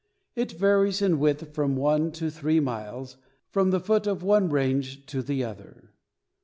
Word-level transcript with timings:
It 0.35 0.53
varies 0.53 0.99
in 1.03 1.19
width 1.19 1.53
from 1.53 1.75
one 1.75 2.11
to 2.13 2.31
three 2.31 2.59
miles 2.59 3.17
from 3.51 3.69
the 3.69 3.79
foot 3.79 4.07
of 4.07 4.23
one 4.23 4.49
range 4.49 5.05
to 5.05 5.21
the 5.21 5.43
other. 5.43 5.91